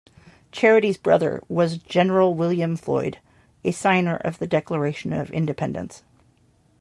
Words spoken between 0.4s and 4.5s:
Charity's brother was General William Floyd, a signer of the